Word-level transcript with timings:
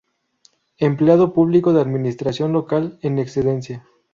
Empleado 0.79 1.31
público 1.31 1.73
de 1.73 1.81
Administración 1.81 2.53
Local 2.53 2.97
en 3.03 3.19
excedencia. 3.19 3.85